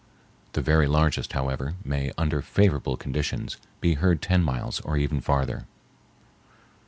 The 0.53 0.63
very 0.63 0.87
largest, 0.87 1.33
however, 1.33 1.75
may 1.85 2.11
under 2.17 2.41
favorable 2.41 2.97
conditions 2.97 3.57
be 3.81 3.93
heard 3.93 4.19
ten 4.19 4.41
miles 4.41 4.79
or 4.81 4.97
even 4.97 5.21
farther. 5.21 5.67